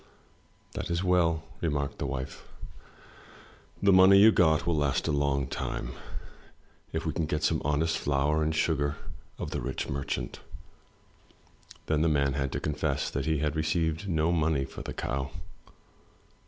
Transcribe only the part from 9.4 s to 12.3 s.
the rich merchant." Then the